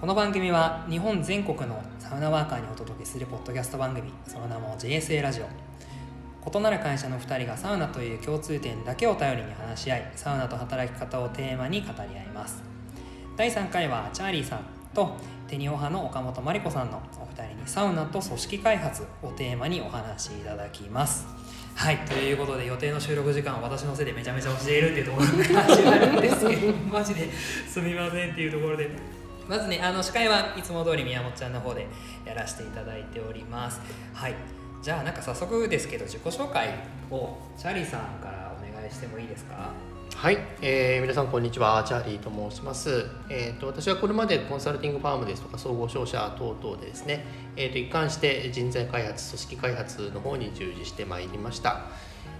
[0.00, 5.44] この番組は日本全国のサウナワーカーにお届けするポッドキャスト番組その名も JSA ラジオ。
[6.48, 12.62] 異なる会社の2人がサウナという共通点だけを頼りに話し合いサウナと働き方をテーマに語り合います。
[13.36, 14.60] 第3回はチャーリーさん
[14.94, 15.16] と
[15.48, 21.26] テニオ派の岡本真理子さんのお二人にサウナと組織開発をテーマにお話しいただきます。
[21.74, 29.19] はいということで予定の収録時間は私のせいでめちゃめちゃ教えるっていうところから始まるんですけどマジですみませんっていうところで。
[29.50, 31.88] まずねあの司会はいつも通り宮本ちゃんの方で
[32.24, 33.80] やらせていただいております。
[34.14, 34.34] はい。
[34.80, 36.68] じゃあなんか早速ですけど自己紹介
[37.10, 39.72] をチャーリーさんからお願いしてもいいですか？
[40.14, 41.82] はい、えー皆さんこんにちは。
[41.82, 47.24] チャーリーと申します、えー、と私はこれまでコンサルティングファームですとか総合商社等々でですね、
[47.56, 51.86] えー、と一貫して人材開発組織開発の方に従事してまいりました、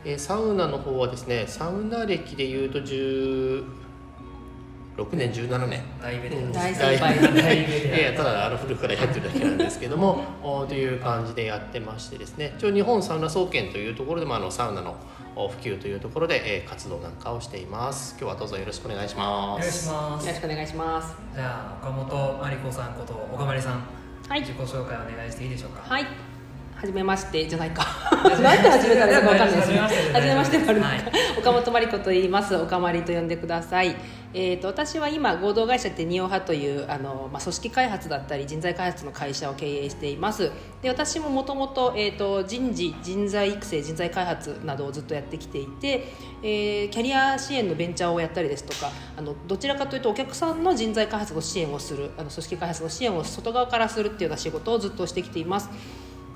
[0.05, 2.81] えーサウナの方はですねサウナ歴でいうと
[5.05, 5.83] 16年17年。
[6.03, 6.53] 大ベテラン。
[6.53, 8.01] 大先輩先輩大ベテラン。
[8.01, 12.55] いやただあの古くからやってるだけなんですけどもおという感じでやってましてですね。
[12.59, 14.97] 一応日本サウナ総研というところでもあのサウナの
[15.37, 18.17] お普及というところで、えー活動なんかをしています。
[18.21, 19.61] 今日はどうぞよろしくお願いしおます。
[19.61, 20.27] 願いします。
[20.27, 21.15] よろしくお願いします。
[21.35, 22.07] じゃあ岡本
[22.43, 23.83] 真理子さんこと岡まりさん、
[24.29, 24.41] はい。
[24.41, 25.83] 自己紹介お願いしていいでしょうか？
[25.95, 26.07] はい。
[26.81, 27.85] はじめましてじゃないか。
[28.41, 29.79] なんて始めたらいいかわかんないですね。
[29.81, 31.03] はじめましてはじめましてもあるのかはい
[31.39, 32.57] 岡本真理子と言います。
[32.57, 33.95] 岡まりと呼んでください。
[34.33, 40.51] えっ、と私は今合同会社テニオ派というあのまあ組織開発だったり人材開発の会社を経営しています。
[40.81, 46.09] で私ももともとえっ、と人事人材育成人材開発などをずっとやってきていて、
[46.43, 55.69] えーキャリア支援のベンチャーをやったりですとかあのどちらかというとお客さんの人材開発の支援をするあの組織開発の支援を外側からするっていうような仕事をずっとしてきています。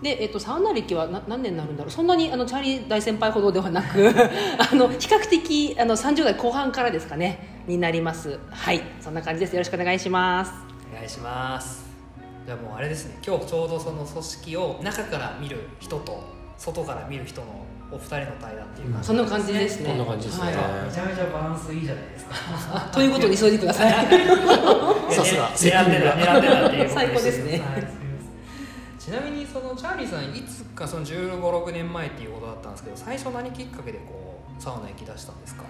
[0.03, 1.91] で、えっと、サウナ歴はな何年になるんだろう？
[1.91, 4.09] そんなにあのチャーリー大先輩ほどではなく
[4.59, 8.39] あの比較的あの30代後半からですかねになります。
[8.51, 8.83] はい。
[9.01, 9.53] そんな感じです。
[9.55, 10.53] よろしくお願いします。
[10.93, 11.85] お願いします。
[12.47, 13.19] じゃあもうあれですね。
[13.27, 16.23] 今日ちょうどその組織を中から見る人と
[16.59, 17.47] 外から見る人の
[17.91, 19.89] お二人の対談っていう感じそんな感じですね。
[19.91, 20.47] こんな感じですね。
[20.47, 20.55] はい。
[20.55, 22.33] めちゃめちゃバランスいいじゃないですか。
[22.75, 23.93] あ ということに急いでください。
[25.11, 28.04] さすが狙ってた狙ってたっていうこと最高ですねはい
[29.05, 35.65] ちなみにそのチャーリーさんいつかその1 5 6年前っていうことだったんですけど最初何きっかけでこうサウナ行き出したんですか？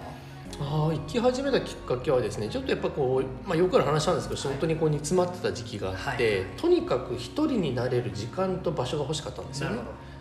[0.61, 6.45] ああ行き始めたきっかけはですねちょっとやっぱこう、まあ、よくある話なんですけど仕事にこう煮詰まってた時期があって、はい。
[6.55, 9.79] とにかく一人になれる時間と場所が欲しかったんですよね。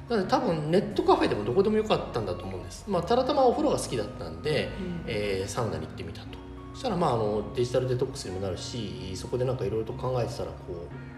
[0.09, 4.71] なので多分ネットカフェでもどこでもよかったんだと思うんです、まあ、たまたまお風呂が好きだったんで、
[5.07, 6.39] えーサウナに行ってみたと。
[6.73, 11.14] そしたらまああのデジタルデトックスにもなるしそこでなんかいろいろと考えてたらこうお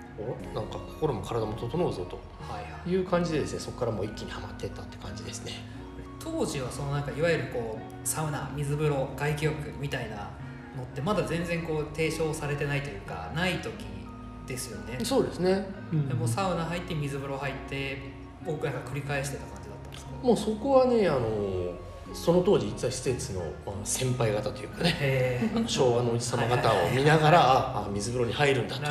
[0.54, 2.18] なんか心も体も整うぞと
[2.88, 5.52] いう感じでですねそこからもう一気にはまっていったって感じですね。
[6.18, 10.16] 当時はそのなんかいわゆるこうサウナ水風呂外気浴みたいな
[10.76, 13.72] のってまだ全然こう提唱されてないというかない時
[14.46, 17.98] ですよね、そうですね、でもサウナ入って水風呂入って
[18.44, 21.74] 僕なんか繰り返してた感じだったんですかもうそこはねあの
[22.12, 28.82] その当時実は施設のまあ先輩方というかね昭和のおじ様方を見ながらああ水風呂に入るんだと。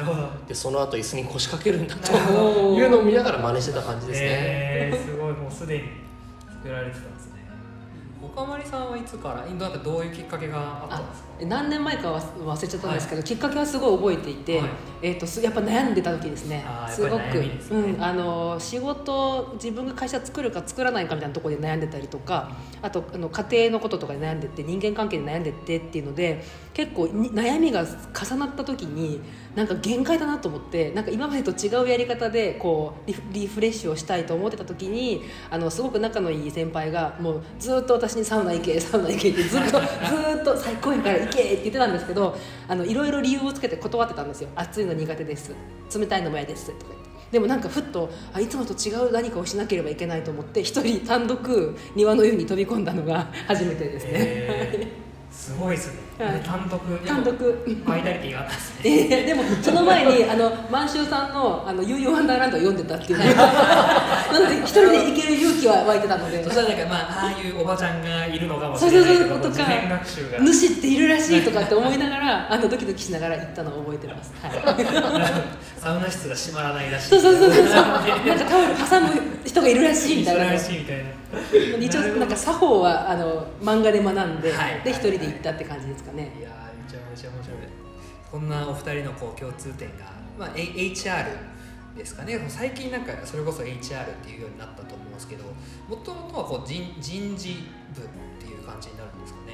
[0.48, 5.34] でその後椅子に腰掛けるんだというのを見ながら真似してた感じですね、すごい。
[5.34, 5.84] もうすでに
[6.48, 7.15] 作られてた
[8.36, 11.26] んですね岡まりさんはいつからなんかどういうきっかけがあったんですか？
[11.46, 14.70] 何年前かは忘れちゃったんですけど、きっかけはすごい覚えていて、はい。
[15.02, 16.66] えー、とすやっぱ悩んでた時ですね。
[16.90, 17.60] すごく、ね。
[17.72, 22.52] うん、あの仕事自分が会社作るか作らないかみたいなところで悩んでたりとか
[22.82, 29.22] あとあの家庭のこととかで悩んでって人間関係で悩んでってっていうので結構に悩みが重なった時に
[29.56, 42.36] なんか限界だなと思ってなんか今までと違うやり方でこうリフリフレッシュをしたいと思ってた時にあのすごく仲のいい先輩がもうずっと私にサウナ行けサウナ行けってずっと ずっと最高やから行けって言ってたんですけど
[42.68, 44.50] あのいろいろ理由をつけて断ってたんですよ。
[44.56, 45.52] 暑いの苦手です。
[45.96, 46.66] 冷たいのも嫌です。
[46.68, 47.06] とか言って。
[47.32, 55.36] でもなんかふっとあいつもと違う何かをしなければいけないと思って一人単独庭の湯に飛び込んだのが初めてですね、へー。
[55.36, 56.40] すごいですね、はい。
[56.42, 57.66] 単独単独。
[57.86, 59.10] バイタリティがあったんですね。
[59.10, 63.20] えーでもその前にあの満州さんの「あのユーユーワンダーランド」を読んでたっていう。
[64.36, 70.40] なので一人で行ける勇気は湧いてたのでそしたらなんかまあああいうおばちゃんがいるのかもしそうれそうそうとかないけど地面学習が。
[70.40, 74.52] 主っているらしいとかって思いながらあのドキドキしながら行ったのを覚えてます、はい、
[75.80, 77.10] サウナ室が閉まらないらしい。
[77.10, 77.66] そうそうそうそう。
[77.66, 80.52] な なんかタオル挟む人がいるらしいみたいな。
[80.52, 81.04] らしいみたいな。
[81.80, 84.82] 一応なんか作法はあの漫画で学んで、はい。
[84.84, 86.36] で一人で行ったって感じですかね。
[86.40, 87.58] いやーめちゃめちゃ面白い。
[88.32, 90.06] こんなお二人のこう共通点が、
[90.38, 90.62] まあ、A-
[90.92, 91.26] HR
[91.98, 92.40] ですかね。
[92.48, 93.78] 最近なんかそれこそ HR っ
[94.24, 95.44] ていうようになったと思うんですけど
[95.88, 97.56] もともとはこう人人事
[97.96, 98.06] 部っ
[98.40, 99.54] ていう感じになるんですかね。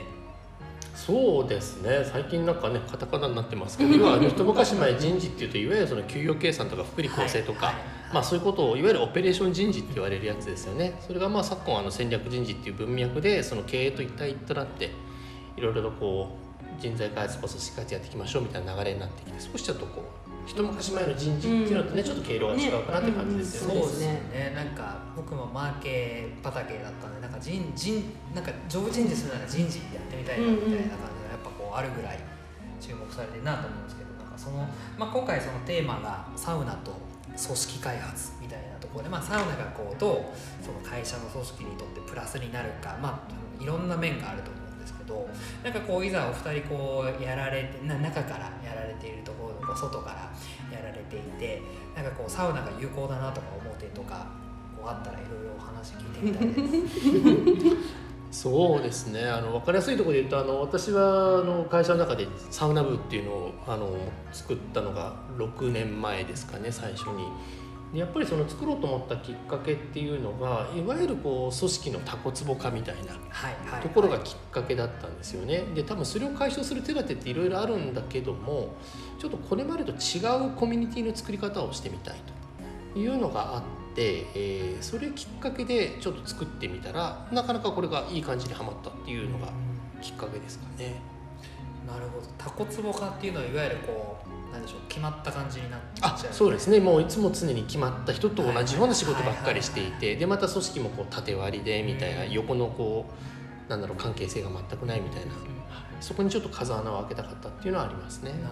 [0.96, 2.04] そうですね。
[2.12, 7.84] 最近なんかねカタカナになってますけど要は 一昔前人事っていうといわゆるその給与計算とか福利厚生とか、はいはい
[8.14, 11.00] まあ、そういうことをいわゆるオペレーション人事って言われるやつですよね。
[11.06, 14.90] それがまあ昨今あの戦略人事っていう文脈でその経営と一体一体となって
[15.58, 16.38] いろいろとこ
[16.80, 23.76] う人材開発とか組織開発やっていきましょうみたいな流れになってきて少しちょっとこう一昔前の人事っていうのとね、ちょっと経路が違うかなって感じですよね。
[23.76, 23.82] ね。
[23.82, 24.54] そうですね。
[24.56, 28.04] なんか僕もマーケ畑だったんでなんか人人
[28.34, 32.20] なんか上人事するなら人事やってみたいなみたいな感じがやっぱこうあるぐらい
[32.80, 34.68] 注目されてるなと思うんですけどなんかその、
[34.98, 36.92] まあ、今回そのテーマがサウナと
[37.28, 44.61] 組織開発みたいなところで、まあ、サウナがこうどうその会社の組織にとってプラスになるか、まあ、いろんな面があると思うんですけ
[45.12, 45.28] ど
[45.64, 50.32] なんかこういざお二人こうやられてな中からやられているところとこう外から
[50.76, 51.62] やられていて
[51.96, 54.28] なんかこうサウナが有効だなとか思う点とか
[54.78, 56.60] こうあったらいろいろお話聞いてみた
[57.50, 57.76] いです。
[58.32, 63.94] そうですねあの分かりやすいところで言うとあの私はあの会社の中でサウナ部っていうのをあの
[64.32, 67.26] 作ったのが6年前ですかね最初に。
[67.94, 75.66] でやっぱりその作ろうと思ったきっかけっていうのがいわゆるこう組織のタコツボ化みたいなところがきっかけだったんですよね。
[75.76, 78.76] で多分それを解消する手立てっていろいろあるんだけども
[79.20, 82.16] ちょっとこれまでと違うコミュニティの作り方をしてみたい
[82.94, 83.62] というのがあっ
[83.94, 89.48] て、えーそれきっかけでちょっと作ってみたらなかなかこれがいい感じにはまったっていうのが
[90.02, 91.02] きっかけですかね。
[91.86, 96.80] なるほどタコツボ化っていうのはいわゆるこうなんでしょう決まった感じになっちゃあうそうですね。
[96.80, 103.06] もういつも常に決まった人と同じような仕事ばっかりしていてでまた組織もこう縦割りでみたいなうん横のこ
[103.68, 105.32] うなんだろう関係性が全くないみたいな。
[106.02, 108.32] そこにちょっと風穴を開けたかったっていうのはありますね。
[108.32, 108.44] なる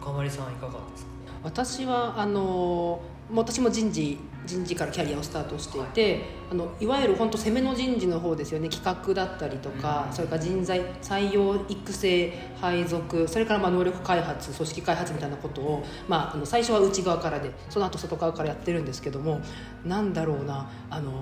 [0.00, 0.12] ほど。
[0.12, 1.10] かまりさんいかがですか？
[1.44, 3.00] 私はあの
[3.30, 6.20] 私も人事人事からキャリアをスタートしていて、
[6.50, 8.68] あのいわゆる本当攻めの人事の方ですよね。
[8.68, 10.12] 企画だったりとか、うん。
[10.12, 19.40] それから人材採用育成配属それからまあ能力開発組織開発みたいなことを、まあ、あの最初は内側からでその後外側からやってるんですけども
[19.84, 21.12] なんだろうなあの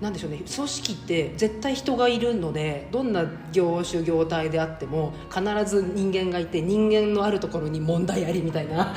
[0.00, 0.38] なんでしょうね。
[0.38, 8.94] 組織って絶対人がいるのでどんな業種業態であっても必ず人間がいて人間のあるところに問題ありみたいな。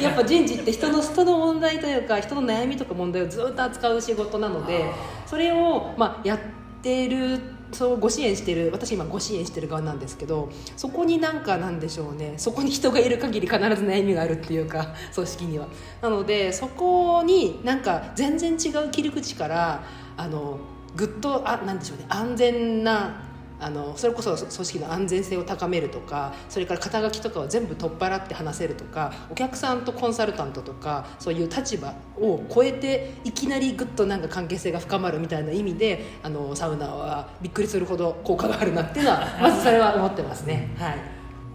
[0.00, 4.84] やっぱ人事って人の人の問題というか人の悩みとか問題をずっと扱う仕事なので
[5.26, 7.40] それを、まあ、やっててる
[7.72, 15.66] そうご支援してる私今ご支援してる側なんですけどそこになんかなんでしょうねそこに人がいる限り必ず悩みがあるっていうか 組織には。
[16.02, 19.84] なのでそこになんか全然違う切り口から
[20.16, 20.58] あの
[20.94, 23.31] ぐっとあなんでしょうね安全な
[23.62, 40.74] あのそれこそ組織の安全性を高めるとかそれから肩書きとかを全部取っ払って話せるとかお客さんとコンサルタントとかそういう立場を超えていきなりぐっとなんか関係性が深まるみたいな意味であのサウナはびっくりするほど効果があるなっていうのは まずそれは思ってますね。
[40.78, 40.96] はい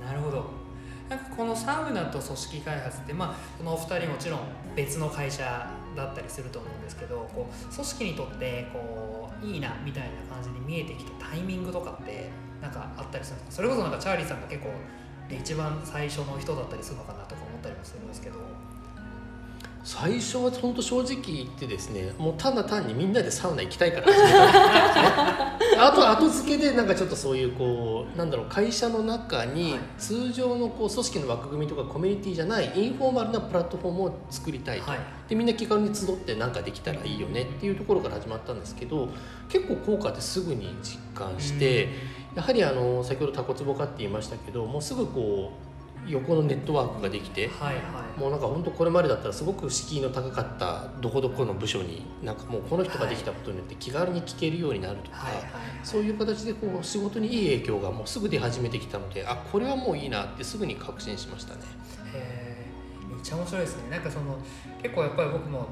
[0.05, 0.45] なるほど
[1.09, 4.39] なんかこのサウナと組織開発ってまあこのお二人もちろん
[4.75, 12.29] 別の会社だったりすると思うんですけどこう組織にとってこういいなみたいな感じに見えてきたタイミングとかって
[12.61, 13.63] なんかあったりするんですか？
[13.63, 14.69] それこそなんかチャーリーさんが結構
[15.27, 18.37] で一番最初の人だったりするのかなとか思ったりもするんですけど。
[19.83, 25.46] 最初は本当正直言ってですねもうただ単にみんなでサウナ行きたいから始めた
[25.77, 29.79] あと後付けでなんかちょっとそういうこうなんだろう会社の中にはい。
[29.97, 34.99] 通常のこう組織の枠組みとかコミュニティじゃないインフォーマルなプラットフォームを作りたいと、はい。
[35.29, 39.09] でみんな気軽に集って何かできたらいいよねっていうところから始まったんですけど
[39.49, 41.89] 結構効果ってすぐに実感して、
[42.35, 45.66] やはりあの先ほどタコツボ化って言いましたけどもうすぐこう
[46.07, 47.81] 横のネットワークができてはいは
[48.15, 48.19] い。
[48.19, 55.43] もうなんか本当これまでだったらすごく敷居の高かったどこどこの部署になんかもうこの人ができたことによって気軽に聞けるようになるとか、はいはい
[55.83, 61.61] そういう形でこう仕事にいい影響がもうすぐ出始めてきたのであこれはもういいなってすぐに確信しましたね。
[62.13, 63.13] へー。
[63.13, 63.89] めっちゃ面白いですね。
[63.91, 64.37] なんかその
[64.81, 65.67] 結構やっぱり僕も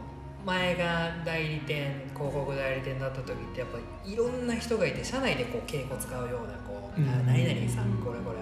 [0.46, 7.10] 前が代理店広告代理店だった時ってやっぱりいろんな人がいて社内でこう敬語使うようなこう、うん。
[7.10, 8.40] あ何々さんこれこれ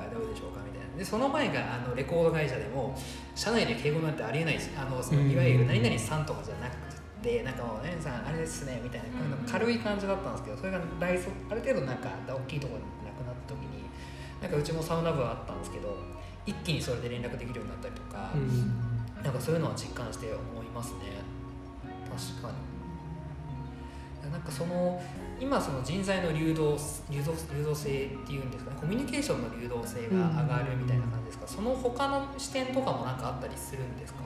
[1.03, 2.97] でその前があのレコード会社でも
[3.35, 5.31] 社内で敬語なんてありえないしあのそのうん。
[5.31, 6.75] いわゆる何々さんとかじゃなく
[7.21, 9.45] てなんかもう何々さんあれですねみたいなうん。
[9.45, 13.83] 軽い感じだったんですけどそれが大そある程度なんか大きいところになくなった時に
[14.41, 15.97] なんかうちもサウナ部はあったんですけど
[16.45, 18.31] 一気にそれで連絡できるようになったりとか、
[19.23, 21.23] なんかそういうのは実感して思いますね。
[22.11, 22.72] 確かに
[24.43, 25.01] かその
[25.39, 26.77] 今その人材の流動
[27.09, 34.23] 流動流動性っていうんですかねコミュニケーションの流動性が上がるみたいな感じですか、その他の視点とかもなんかあったりするんですか？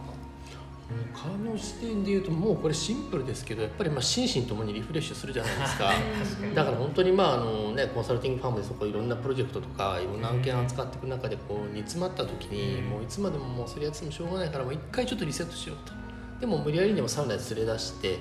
[1.14, 5.92] 他の視点で言うともうこれシンプルですけどやっぱりまあ心身ともにリフレッシュするじゃないですか。
[6.56, 15.94] だから本当にまああの、ね、コンサルティングファームでそこいろんなプロジェクトとかいろんな案件扱っていく中でこう煮詰まった時にもういつまでももうそれやってもしょうがないからもう一回ちょっとリセットしようと。
[16.40, 18.20] でも無理やりにもサウナで連れ出して、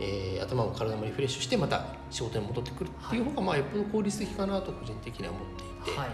[0.00, 5.42] えー頭も体もリフレッシュしてまた仕事に戻ってくるっていう方がまあよっぽど効率的かなと個人的には思っ
[5.84, 5.98] ていて。
[5.98, 6.10] はい。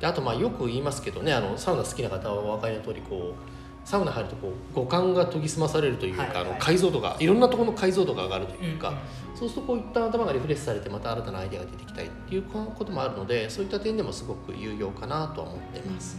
[0.00, 6.42] であとまあよく言いますけどねあのサウナ好きな方はお分かりの通りこうサウナ入るとこう五感が研ぎ澄まされるというか、はいはい。
[6.42, 8.96] あの解像度がいろんなところの解像度が上がるというか、うん
[9.42, 16.18] そうするとこういった頭がリフレッシュされてまた新たなアイデアが出てきたりっていうこともあるのでそういった点でもすごく有用かなとは思っています。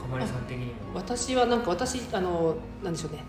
[0.00, 0.72] かまりさん的にも。
[0.94, 3.24] 私はなんか私あのなんでしょうね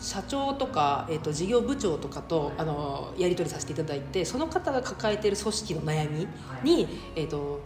[0.00, 6.26] 社長とか、えー、と事業部長とかとあのやり取りさせていただいてその方が抱えている組織の悩み
[6.64, 7.60] に、えー、と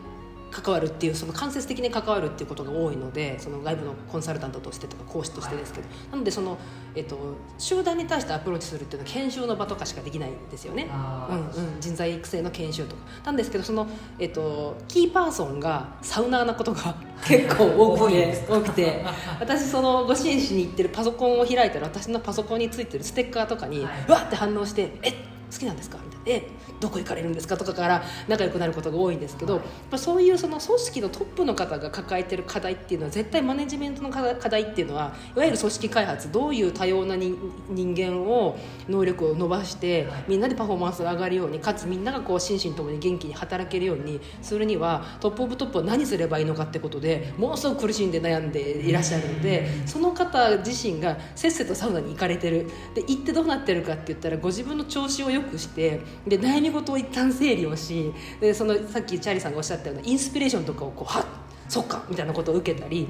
[0.55, 6.57] 関わるっていうその間接的に関わるっていうことが多いのでその外部のコンサルタントとしてとか講師としてですけど、なのでその、
[6.95, 7.19] えー、と
[7.59, 10.89] 集団に対してアプローチするっていうのは研修の場とかしかできないんですよね。
[10.91, 13.03] あうんうん、人材育成の研修とか。
[13.25, 13.89] なんですけどその、
[14.21, 16.95] えっと、キーパーソンがサウナーなことが
[17.27, 19.05] 結構多くて多くて
[19.41, 24.05] 私そのご支援しに行ってるパソコンを開いたら私のパソコンについてるステッカーとかに、はい。
[24.09, 26.49] うわって反応して「え好きなんですか?」みたいな「え
[26.81, 29.63] どこ行かれるんですか?」とかから仲良くなることが多いんですけど、はい。
[29.63, 37.37] やっぱそういうその組織のトップの方が抱えてる課題っていうのは絶対マネジメントの課題っていうのはいわゆる組織開発どういう多様な人
[37.71, 38.57] 人間を
[38.89, 52.71] 能力を伸ばしてみんなでパフォーマンスが上がるようにかつみんながこう心身ともに元気に働けるようにするにはトップオブトップは何すればいいのかってことでものすごく苦しんで悩んでいらっしゃるのでその方自身がせっせとサウナに行かれてる。
[52.95, 61.25] で行ってどうなってるかって言ったらご自分の調子を良くしてで悩み事を一旦整理をしでそのさっきチャーリーさんがおっしゃったようなインスピレーションとかをこうはっ
[61.69, 63.09] そっかみたいなことを受けたり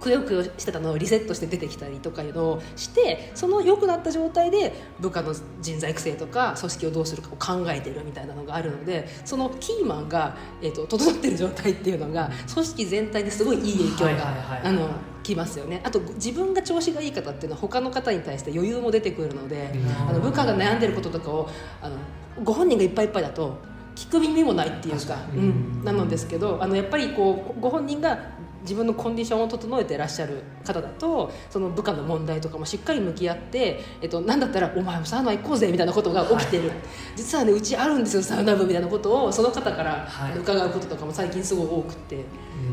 [0.00, 15.80] くよくよしてたのをリセットして出てきたりとかいうのをしてその良くなった状態で部下の人材育成とか組織をどうするかを考えてるみたいなのがあるのでそのキーマンが、えー、と整ってる状態っていうのが組織全体ですごいいい影響がきますよね。
[15.84, 19.72] あと自分が調子がいい方っていうのは他の方に対して余裕も出てくるので
[20.08, 21.50] あの部下が悩んでることとかを
[21.82, 21.96] あの
[22.44, 23.58] ご本人がいっぱいいっぱいだと
[23.96, 28.35] 聞く耳もないっていうか、うん、なのですけどあのやっぱりこうご本人が
[28.66, 36.72] 自分のコンディションを整えてらっしゃる方だとその部下の問題とかもしっかり向き合って、えっと、なんだったら「お前もサウナ行こうぜ」みたいなことが起きてる、
[37.14, 39.32] 実はねうちあるんですよサウナ部みたいなことを。
[39.32, 40.38] その方からはい。
[40.38, 42.24] 伺うこととかも最近すごい多くて、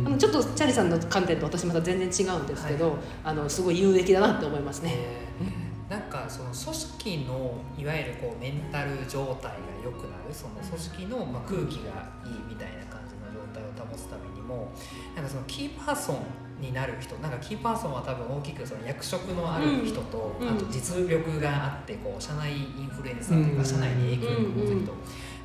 [0.06, 4.94] あのちょっとチャーリーさんの観点と私また全然違うんですけど、あのすごい有益だなって思いますね。
[4.96, 5.92] えー。
[5.94, 12.86] なんかその組織のいわゆるこうメンタル状態が良くなるその組織のまあ空気がいいみたいな
[13.94, 14.72] 感じの状態を保つためにも
[15.16, 16.18] なんかそのキーパーソン
[16.62, 20.50] になる人なんかキーパーソンは多分大きくその役職のある人と、うん。
[20.50, 23.66] あと実力があってこう社内インフルエンサーというかうん。
[23.66, 24.94] 社内に影響力を持つ人、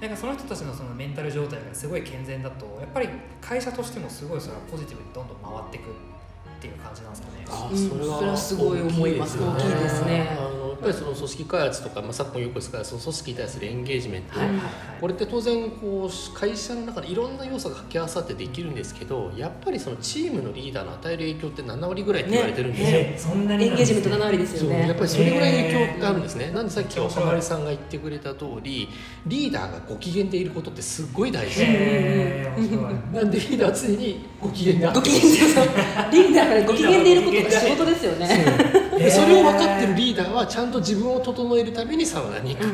[0.01, 3.09] なんかその人たちのそのメンタル状態がすごい健全だとやっぱり
[3.41, 7.45] 会社としてもすごいそれはポジティブにどんどん回っていくっていう感じなんですかね。
[7.49, 7.77] あうん。
[7.77, 10.37] それはすごい思います大き大きいですね。
[10.39, 14.69] あのやっぱりその組織開発とか、まあ、昨今よくですからその組織に対するエンゲージメント、はいはいはい
[14.99, 22.91] これって当然こう会社の中でいろんな要素が掛け合わさってできるんですけどやっぱりそのチームのリーダーの与える影響って7割ぐらいって言われてるんですよ。
[22.91, 24.89] ねそんなにエンゲージメント7割ですよね。
[24.89, 28.89] やっぱりそれぐらい影響があるんですね、へーなんでさっき岡丸さんが言ってくれた通り
[29.27, 35.29] リーダーがご機嫌でいることってすっごい大事、へーなんでリーダーは常にご機嫌であってご機嫌で。
[36.11, 38.88] リーダーがご機嫌でいることが仕事ですよね。
[38.99, 42.67] でそれを分かってるリーダーはちゃんと自分を整えるためにサウナに行く、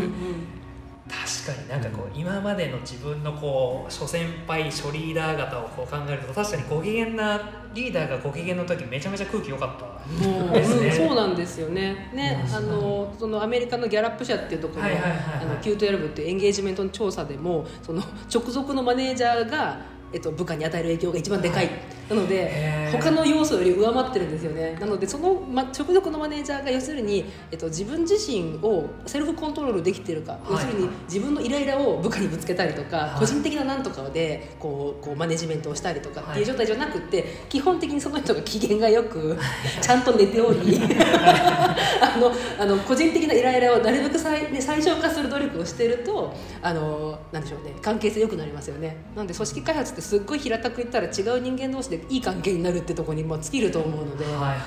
[1.07, 7.39] 確かになんかこう今までの自分のこう諸先輩諸リーダー方をこう考えると確かにご機嫌な
[7.75, 9.95] リーダーがご機嫌の時めちゃめちゃ空気良かった。
[10.27, 10.91] もうですね。
[10.91, 12.11] そうなんですよね。
[12.15, 12.55] ね、うん。
[12.55, 15.23] あのそのアメリカのギャラップ社っていうところのはいはいはいはい。
[15.43, 18.03] あの Q12 っていうエンゲージメントの調査でもその
[18.33, 19.81] 直属のマネージャーが
[20.13, 21.71] えっと部下に与える影響が一番でかい。
[22.09, 24.77] なので他の要素より上回ってるんですよね。
[24.81, 30.41] なのでそのま直属のマネージャーが要するにえっと自分自身をセルフコントロールできてるか、はい。
[30.53, 33.21] 要するに自分のイライラを部下にぶつけたりとか、はい。
[33.21, 39.37] 個人的ななんとかでこうこうマネジメントをしたりとかっていうはい状態じゃなくて、基本的にその人が機嫌がよく
[39.81, 40.81] ちゃんと寝ており
[42.01, 48.97] あのあの個人的なイライラをなるべく最,、ね、最小化する努力をしてるとあのなんでしょうね関係性良くなりますよね。
[49.15, 54.25] なので組織開発ってすっごい平たく言ったら違う人間同士でいい関係になるってところにも尽きると思うので。
[54.25, 54.59] はいはい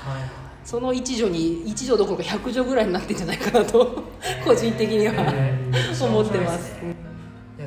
[0.67, 4.03] その一助に一助どころか100助ぐらいになってんじゃないかなと
[4.43, 6.05] 個人的にはへー。
[6.05, 6.75] 思ってます。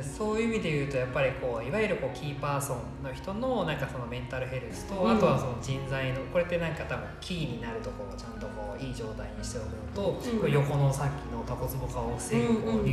[0.01, 5.17] そういう意味で言うとやっぱりこういわゆるこうキーパーソンの人のなんかそのメンタルヘルスと、うん。
[5.17, 10.51] あとはその人材のこれってなんか多分キーになるところをちゃんとこういい状態にしておくのと、うん。
[10.51, 12.75] 横のさっきのタコツボ化を防ぐこうん。
[12.75, 12.83] うん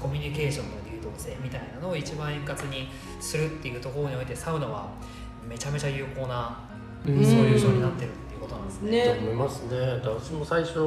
[0.00, 2.88] コミュニケーションの流動性みたいなのを一番円滑に
[3.20, 4.90] するっていうところにおいてサウナは
[5.48, 6.58] めちゃめちゃ有効な
[7.06, 7.24] うん。
[7.24, 8.90] ソリューションになってるっていうことなんですね。
[8.90, 9.04] ね。
[9.14, 9.78] と思いますね。
[10.04, 10.78] 私も最初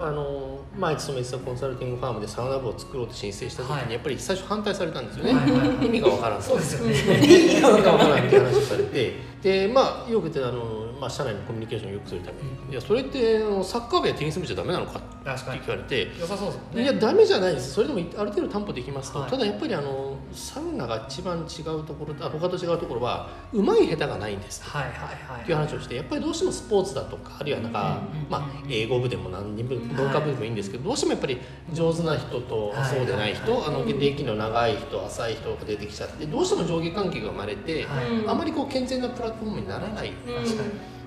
[0.00, 3.92] あの前勤めてたコンサルティングファームでサウナ部を作ろうと申請した時に、はい。
[3.92, 5.86] やっぱり最初反対されたんですよね、はいはいはい。
[5.86, 6.94] 意味がわからんとそうですよね。
[7.24, 9.28] 意味がわからんって話をされて。
[9.42, 15.00] でまあよく言ってあの、まあ、社内のコミュニケーションを良くするために、いやそれってあのサッカー部やテニス部じゃダメなのか
[15.36, 16.10] 聞かれて。
[16.18, 16.82] 良さそうですね。
[16.82, 17.72] いやダメじゃないです。
[17.72, 19.30] それでもある程度担保できますと、はい。
[19.30, 24.62] ただやっぱりあのサウナが一番違うところあ他と違うところはうまい下手がないんです。
[24.64, 25.42] はいはいはい。
[25.42, 31.40] っていう話をしてやっぱりどうしてもスポーツだとかあるいはなんか、まあ、英語部でも何人部文化部でもいいんですけど、どうしてもやっぱり
[31.72, 32.88] 上手な人とはい。
[32.88, 33.64] そうでない人、はい。
[33.66, 37.86] あの歴の長い人浅い人が出てきちゃってどうしても上下関係が生まれて、
[38.26, 40.12] あまりこう健全なプラットフォームにならない、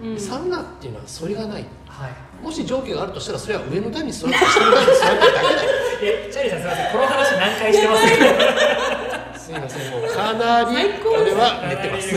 [0.04, 0.20] うん。
[0.20, 2.12] サウナっていうのはそれがないはい。
[2.44, 5.62] もし上下があるとしたらそれは上の段に座って下の段に座ってるだけだ
[6.04, 6.92] え、チャーリーさんすみません。
[6.92, 8.02] この話何回してます？
[8.04, 9.38] か。
[9.40, 12.16] すいませんもうかなりこれは寝てます。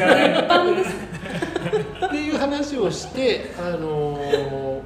[2.07, 4.81] っていう話をして、あのー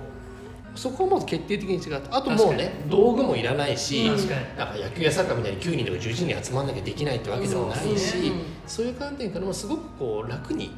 [0.74, 10.70] そこはもう決定的に違ったあともうね道具もいらないし、なんか野球やサッカーみたいに9人とか11人集まんなきゃできないってわけでもないし、うんそういう観点からもすごくこう楽にい。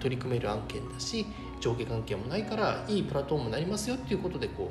[0.00, 1.26] 取り組める案件だし
[1.60, 4.70] 上下関係もないからいいプラットフォームになりますよっていうことでこ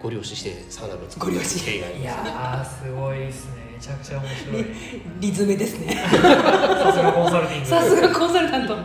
[0.00, 2.04] うご了承してサウナ部を作る経緯がありいますね。
[2.04, 3.68] やーすごいですね。
[3.72, 4.64] めちゃくちゃ面白い。
[5.20, 7.66] リズメですね さすがコンサルティング。
[7.66, 8.82] さすがコンサルタントいや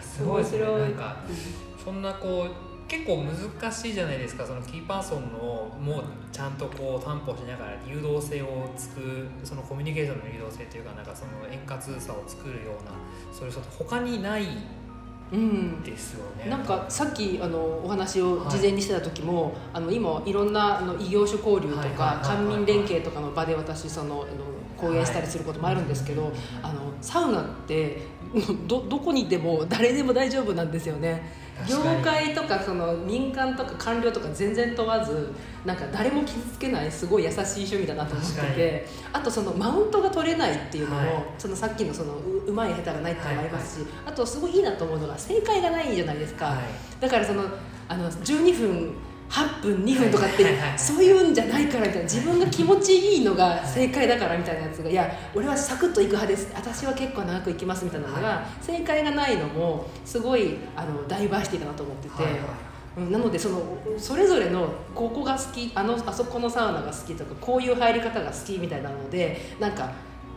[0.00, 0.60] すごいですね。
[0.60, 1.16] なんか
[1.84, 4.46] そんなこう結構難しいじゃないですか。
[4.46, 12.92] そのキーパーソンのもうちゃんとこう担保しながら誘導性をつくそのコミュニケーションの誘導性というかなんかその円滑さを作るような
[13.32, 14.48] そういう人って他にないうん
[15.84, 16.50] ですよね。
[16.50, 22.36] なんかさっきあのお話を事前にしてた時も、あの今いろんなあの異業種交流とはいはいはいかはい。
[22.36, 24.44] 官民連携とかの場で私そのあの
[24.76, 27.98] 講演したりすることもあるんですけど、あのサウナって
[28.66, 31.44] どどこにでも誰でも大丈夫なんですよね。
[31.68, 35.32] 業界とかその民間とか官僚とか全然問わず
[35.64, 41.24] なんか誰も傷つけないすごい優しい趣味だなと思っててあとそのマウントが取れないっていうのも、はい。
[41.38, 46.56] そのさっきのそのううまい下手がないっていうのもありますし、あとすごいいいなと思うのが正解がないじゃないですか、はい。
[47.00, 47.44] だからその
[47.88, 48.94] あの12分
[49.30, 50.44] 8分2分とかって、
[50.76, 56.52] そういうんじゃないからみたいな自分が気持ちいいのが正解だからみたいなやつがいや俺はサクッといく派です。
[56.54, 62.22] 私は結構長くいきますみたいなのが、は正解がないのもすごいあのダイバーシティだなと思ってて。
[62.22, 62.40] はいはい
[62.96, 63.60] うんなのでその
[63.98, 69.90] それぞれのここが好きあのあそこのサウナが好きとかこういう入り方が好きみたいなのでなんか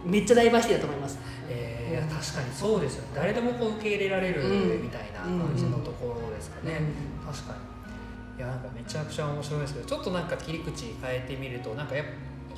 [0.04, 1.20] めっちゃダイバーシティだと思います。
[1.50, 3.04] えーいや確かにそうですよ。
[3.04, 4.82] ね誰でもこう受け入れられるうん。
[4.84, 6.82] みたいな感じのところですかね、
[7.26, 7.87] 確かに
[8.38, 12.12] いやなんかめちゃくちゃ面白いですけどちょっとなんか切り口変えてみるとなんかやっぱ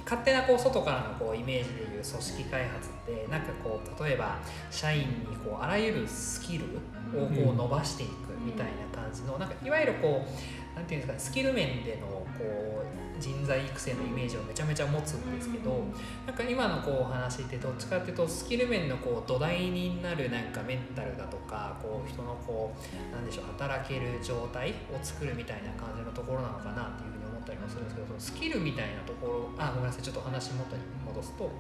[0.03, 4.37] 勝手なこう外からのこうイメージでいう組織開発ってなんかこう例えば
[4.71, 5.05] 社員に
[5.45, 15.84] こうあらゆるスキルをこう伸ばしていくみたいな感じのなんかいわゆるこうなんていうんですかねスキル面でのこう人材育成のイメージをめちゃめちゃ持つんですけど、
[16.25, 31.51] なんか今のこうお話ってどっちかっていうとスキル面のこう土台になるなんかメンタルだとかこう人のこうなんでしょう働ける状態を作るみたいな感じのところなのかなっていうふうに思ったりもするんですけどそのスキルみたいなところあごめんなさいちょっと話元に戻すと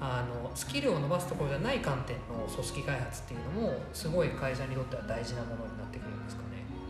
[0.00, 6.43] あのスキルを伸ばすところじゃない観点の組織開発っていうのもすごい会社にとっては大事なものになってくるんですか？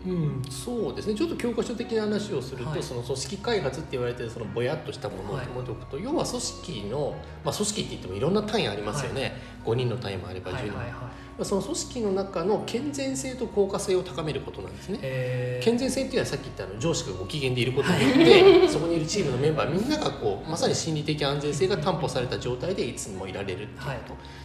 [0.06, 1.14] うん、そうですね。
[1.14, 2.82] ちょっと教科書的な話をすると、はい。
[2.82, 5.46] その組織開発って言われてるそのぼやっとしたものをはい。
[5.46, 10.72] 持っておくと、要は組織の、まあ、組織って言ってもいろんな単位ありますよね、5人の単位もあれば10人。
[10.72, 14.98] も、はいはいはいその組織の中の健全性と効果性を高めることなんですね。
[15.02, 15.64] えー。
[15.64, 24.00] 健全性っていうのはさっき言ったあの上司がご機嫌でいることによって、そこにいるチームのメンバーみんながこうまさに心理的安全性が担保された状態でいつもいられるっていうこと、はい。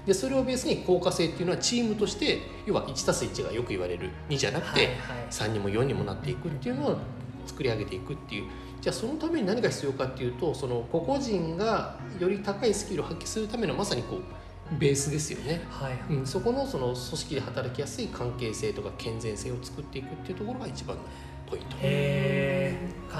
[0.08, 4.98] でそれをベースに効果性っていうのはチームとして要は 1+1 がよく言われる2じゃなくて、はいはい。
[5.30, 6.98] 3にも4にもなっていくっていうのを
[7.46, 8.46] 作り上げていくっていう
[8.82, 14.22] じゃあそのために何が必要かっていうとその個々人がより高いスキルを発揮するためのまさにこう
[14.78, 15.62] ベースですよね。
[15.70, 21.04] はいはいうん、そこのその組織で働きやすい関係性とか健全性を作っていくっていうところが一番の
[21.48, 21.78] ポイント。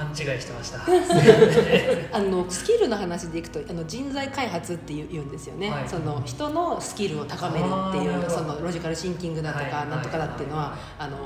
[0.00, 0.80] 勘違いしてました。
[2.16, 5.88] あのスキルの話でいくとあの人材開発っていう言うんですよね、はい。
[5.88, 9.88] その人のスキルを高めるっていうそのロジジカルシンキングだとか、はい。
[9.88, 10.74] なんとかだっていうのは、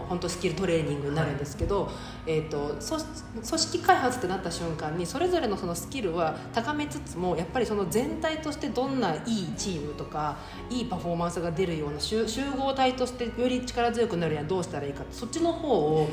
[0.08, 1.90] 本当スキルトレーニングになるんですけど、
[2.26, 3.02] えー、と組
[3.34, 10.36] 組織開発ってなった瞬間にそれぞれのそのスキルは高めつつもやっぱりその全体としてどんないいチームとか
[10.70, 16.12] いいパフォーマンスが出るような集集合体としてより力強くなるにはどうしたらいいかそっちの方を考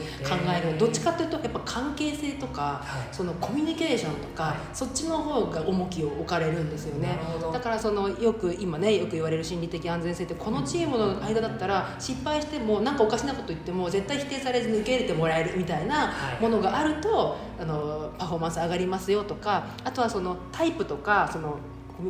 [0.58, 0.78] える、えー。
[0.78, 3.16] どっちかというとやっぱ関係性とか、はい。
[3.16, 4.56] そのコミュニケーションとか、はい。
[4.74, 7.18] そっちの方が重きを置かれるんですよね。
[7.52, 16.42] だからそのよく今ねよく言われる心理的安全性ってこのチームの間だったら失敗しても何かおかしなこと言っても絶対否定されずに受け入れてもらえるみたいなはい。
[16.42, 21.58] ものがあるとあのパフォーマンス上がりますよとかあとはそのタイプとかその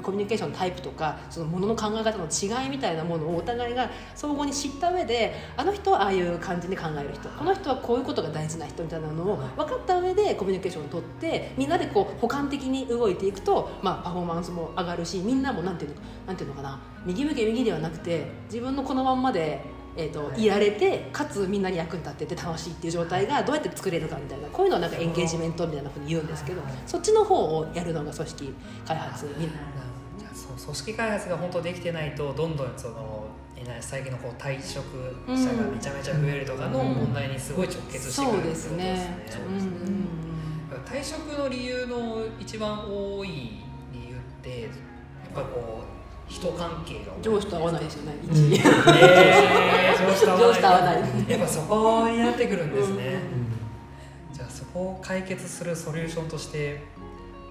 [0.01, 19.80] コミュニケーションのタイプとかそのものの考え方の違いみたいなものをお互いが相互に知った上であの人はああいう感じで考える人この人はこういうことが大事な人みたいなのを分かった上でコミュニケーションを取ってみんなでこう補完的に動いていくと、まあ、パフォーマンスも上がるしみんなもなんていうのなんていうのかな右向け右ではなくて自分のこのまんまで。
[19.97, 20.43] えーとはい。
[20.43, 28.53] いられてかつみんなに役に立ってて楽しいっていう状態がどうやって作れるかみたいなこういうのをなんかエンゲージメントみたいなふうに言うんですけどそっちの方をやるのが組織
[28.85, 29.49] 開発に。
[30.17, 33.27] じゃあそう組織開発が本当できてないとどんどんその
[33.79, 34.85] 最近のこう退職
[35.27, 39.15] 者がめちゃめちゃ増えるとかの問題にすごい直結してくるってことですすね。
[40.85, 43.29] 退職の理由の一番多い
[43.93, 44.71] 理由ってやっ
[45.35, 45.90] ぱこう
[46.31, 48.31] 人関係が上司と合わないですよね、うん。
[48.31, 48.59] 一位え。
[49.97, 50.47] ー上司と合わない。
[50.47, 51.29] 上司と合わない。
[51.29, 53.19] やっぱそこになってくるんですね、
[54.29, 54.35] うん。
[54.35, 56.81] じゃあそこを解決するソリューションとして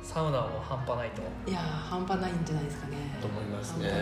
[0.03, 1.23] サウナも半端ないと。
[1.47, 2.97] いやー半端ないんじゃないですかね。
[3.21, 3.85] と思いますね。
[3.85, 3.93] ね。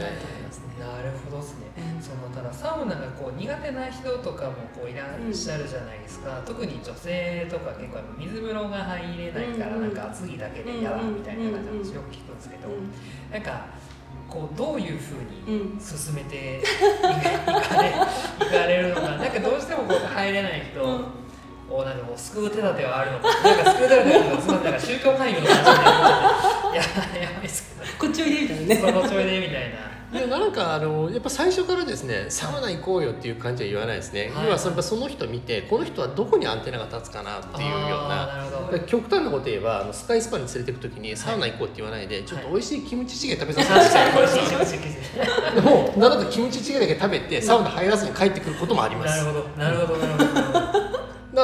[0.79, 2.03] なるほどですね、うん。
[2.03, 12.69] そのただサウナがこう苦手な人とかもこういらっしゃるじゃないですか、特に女性とか結構水風呂が入れないからうんなんか暑いだけで嫌だみたいな感じの話よく聞くんですけど、
[13.33, 13.67] なんか
[14.29, 15.81] こうどういうふうにうん。
[15.81, 17.89] 進めていかれ
[18.47, 19.01] いかれるのか。
[19.17, 20.81] なんかどうしてもこう入れない人
[21.71, 23.29] うんをなんかこう救う手立てはあるのか。
[23.43, 28.77] なんか救う手立てはつまりなんか宗教勧誘の話になっちゃっていややばいっすけ こっちおいでみたいなどね。
[28.77, 29.89] そのちょいでみたいな。
[30.11, 34.47] いやなんかあのやっぱ最初からですねサウナ行こうよっていう感じは言わないですね、はい。
[34.47, 38.79] 要はそのその人見てこの人はどこにアンテナが立つかなっていうようななるほど。
[38.87, 49.23] 極端なこと言えばあのスカイスパに連れてく時にサウナ行こうって言わないで、ちょっとはい美味しいキムチチゲ食べさせても なんだとキムチチゲだけ食べてサウナ入らずに帰ってくることもあります。
[49.23, 49.49] なるほど。
[49.63, 50.28] なるほどなるほど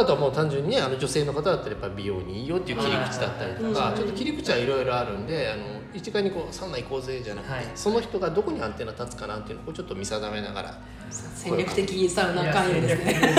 [0.04, 5.62] あとはもう単純にねあの女性の方だったらやっぱ美容にいいよっていう切り口だったりとはいかちょっと切り口はいろいろあるんであの
[5.94, 10.78] 一概にこうサウナ行こうぜじゃなくて、はいその人がどこにアンテナ立つかなっていうのをちょっと見定めながら
[11.10, 13.34] 戦略的サウナ関与ですね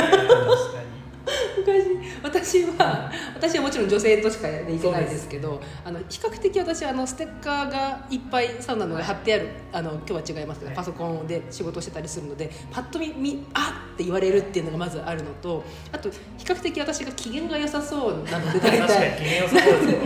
[2.23, 10.75] 私は私はもちろん女性としか、ね、行けないですけどあの比較的私はあのステッカーがいっぱいサウナのが貼ってあるあの今日は違いますけど、はい。
[10.75, 19.15] パソコンで仕事してたりするのでパッと見見あって言われるっていうのがまずあるのとあと比較的私が機嫌が良さそうなので大体。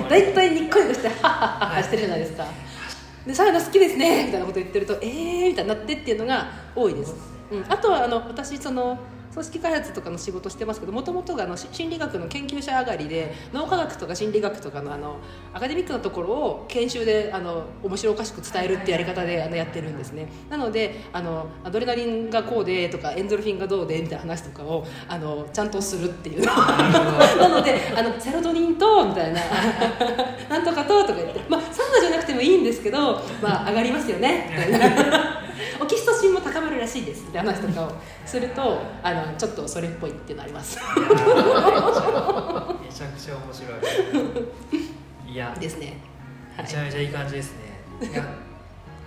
[0.10, 2.46] 大体にっこりとしてハッハッハッハしてるじゃないですか。
[3.26, 7.14] でサウナ好きですねみたいなこと言ってるとえーみたいになってっていうのが多いです。
[7.52, 8.98] うん、あとはあの私その
[9.34, 15.18] 組織開発とかの仕事してますけどもともとがあのし心理学の研究者上がりで脳科学とか心理学とかのあの
[15.54, 20.28] アカデミックなところを研修であの面白おかしく伝えるってやり方であのやってるんですね。
[20.50, 29.42] なのであのアドレナリンがこうでとかエンドルフィンがどうでみたいな話とかをあのちゃんとするっていう なのであのセロトニンとみたいな。
[30.50, 31.40] なんとかととか言って。
[31.48, 34.50] まあサウナじゃなくてもいいんですけどまあ上がりますよね。
[34.52, 35.40] みたいな
[36.90, 37.92] しいですって話とかを
[38.26, 40.78] するとあのちょっとそれっぽいっていうのあります。
[40.78, 43.70] いやーめちゃくちゃ面白
[45.28, 45.32] い。
[45.32, 45.56] いや。
[45.60, 45.98] ですね。
[46.56, 46.66] はい。
[46.66, 48.10] めちゃめちゃいい感じですね。
[48.12, 48.26] いや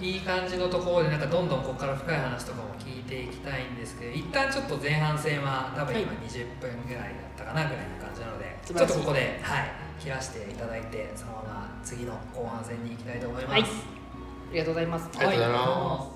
[0.01, 6.17] いい感じのところでなんかどんどんここから深い話とかも聞いていきたいんですけど一旦ちょっと前半戦は多分今はい。
[6.29, 8.95] 20分ぐらいだったかなぐらいの感じなので、素晴らしい。
[8.95, 13.63] ちょっとここではい切らしていただいてそのまま次の後半戦に行きたいと思います、はい。
[13.63, 13.67] あ
[14.53, 15.09] りがとうございます。
[15.17, 16.07] ありがとうございます。
[16.07, 16.12] はい